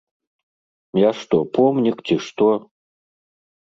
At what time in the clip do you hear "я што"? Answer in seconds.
1.01-1.37